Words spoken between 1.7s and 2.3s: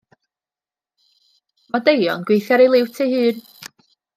Mae Deio yn